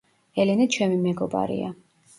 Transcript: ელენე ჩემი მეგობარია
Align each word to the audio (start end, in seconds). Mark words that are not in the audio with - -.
ელენე 0.43 0.67
ჩემი 0.77 0.99
მეგობარია 1.05 1.73